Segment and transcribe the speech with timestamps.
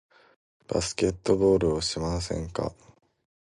[0.67, 2.73] バスケットボールしませんか？